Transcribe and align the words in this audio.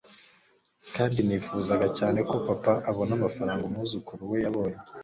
kandi 0.95 1.19
nifuzaga 1.27 1.87
cyane 1.97 2.19
ko 2.29 2.35
papa 2.47 2.73
abona 2.89 3.11
amafaranga 3.19 3.63
umwuzukuru 3.65 4.23
we 4.31 4.37
yabonye 4.45 4.79